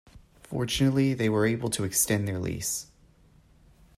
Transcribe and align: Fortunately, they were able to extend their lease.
Fortunately, 0.41 1.13
they 1.13 1.29
were 1.29 1.45
able 1.45 1.69
to 1.69 1.83
extend 1.83 2.27
their 2.27 2.39
lease. 2.39 2.87